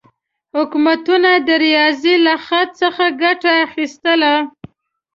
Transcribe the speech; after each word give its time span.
حکومتونه 0.55 1.31
د 1.47 1.49
ریاضي 1.65 2.15
له 2.25 2.35
خط 2.45 2.69
څخه 2.81 3.05
ګټه 3.21 3.51
اخیستله. 3.67 4.33